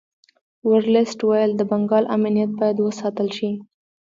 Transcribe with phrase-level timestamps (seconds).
[0.69, 3.49] ورلسټ ویل د بنګال امنیت باید وساتل شي.